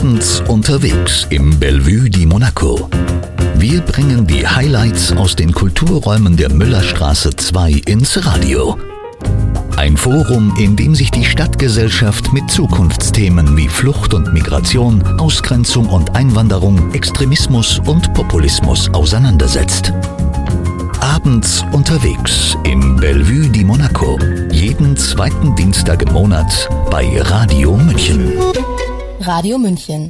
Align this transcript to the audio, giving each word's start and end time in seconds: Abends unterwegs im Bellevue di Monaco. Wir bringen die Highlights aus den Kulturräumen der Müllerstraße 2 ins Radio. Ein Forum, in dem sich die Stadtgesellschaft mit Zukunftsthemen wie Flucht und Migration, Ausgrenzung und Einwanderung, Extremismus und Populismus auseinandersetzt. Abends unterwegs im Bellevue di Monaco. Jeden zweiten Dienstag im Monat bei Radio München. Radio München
Abends 0.00 0.40
unterwegs 0.48 1.26
im 1.28 1.58
Bellevue 1.58 2.08
di 2.08 2.24
Monaco. 2.24 2.88
Wir 3.56 3.82
bringen 3.82 4.26
die 4.26 4.48
Highlights 4.48 5.12
aus 5.12 5.36
den 5.36 5.52
Kulturräumen 5.52 6.38
der 6.38 6.48
Müllerstraße 6.48 7.36
2 7.36 7.82
ins 7.84 8.24
Radio. 8.24 8.78
Ein 9.76 9.98
Forum, 9.98 10.54
in 10.58 10.74
dem 10.74 10.94
sich 10.94 11.10
die 11.10 11.26
Stadtgesellschaft 11.26 12.32
mit 12.32 12.50
Zukunftsthemen 12.50 13.58
wie 13.58 13.68
Flucht 13.68 14.14
und 14.14 14.32
Migration, 14.32 15.02
Ausgrenzung 15.20 15.86
und 15.90 16.16
Einwanderung, 16.16 16.94
Extremismus 16.94 17.78
und 17.80 18.14
Populismus 18.14 18.88
auseinandersetzt. 18.94 19.92
Abends 21.00 21.62
unterwegs 21.72 22.56
im 22.64 22.96
Bellevue 22.96 23.50
di 23.50 23.64
Monaco. 23.64 24.18
Jeden 24.50 24.96
zweiten 24.96 25.54
Dienstag 25.56 26.00
im 26.00 26.14
Monat 26.14 26.70
bei 26.90 27.20
Radio 27.20 27.76
München. 27.76 28.29
Radio 29.30 29.58
München 29.58 30.02